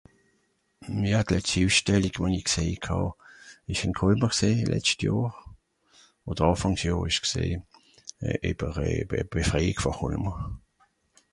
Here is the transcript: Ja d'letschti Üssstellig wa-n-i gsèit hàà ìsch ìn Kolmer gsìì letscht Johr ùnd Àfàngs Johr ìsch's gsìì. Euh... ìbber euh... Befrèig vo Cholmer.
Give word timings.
Ja 1.09 1.19
d'letschti 1.31 1.61
Üssstellig 1.71 2.15
wa-n-i 2.21 2.39
gsèit 2.47 2.87
hàà 2.89 3.05
ìsch 3.71 3.83
ìn 3.87 3.95
Kolmer 3.99 4.31
gsìì 4.35 4.65
letscht 4.71 4.99
Johr 5.05 5.35
ùnd 6.29 6.39
Àfàngs 6.47 6.81
Johr 6.87 7.05
ìsch's 7.09 7.23
gsìì. 7.29 7.51
Euh... 8.25 8.39
ìbber 8.51 8.75
euh... 8.87 9.21
Befrèig 9.31 9.79
vo 9.85 9.91
Cholmer. 9.99 10.35